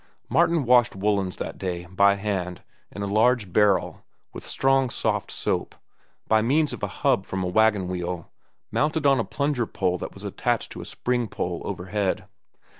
Martin 0.29 0.63
washed 0.65 0.95
woollens 0.95 1.35
that 1.35 1.59
day, 1.59 1.85
by 1.85 2.15
hand, 2.15 2.63
in 2.91 3.03
a 3.03 3.05
large 3.05 3.53
barrel, 3.53 4.03
with 4.33 4.43
strong 4.43 4.89
soft 4.89 5.29
soap, 5.29 5.75
by 6.27 6.41
means 6.41 6.73
of 6.73 6.81
a 6.81 6.87
hub 7.05 7.23
from 7.23 7.43
a 7.43 7.47
wagon 7.47 7.87
wheel, 7.87 8.31
mounted 8.71 9.05
on 9.05 9.19
a 9.19 9.23
plunger 9.23 9.67
pole 9.67 9.99
that 9.99 10.15
was 10.15 10.23
attached 10.23 10.71
to 10.71 10.81
a 10.81 10.85
spring 10.85 11.27
pole 11.27 11.61
overhead. 11.65 12.25